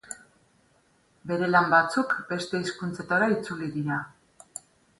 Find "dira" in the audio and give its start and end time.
3.79-4.03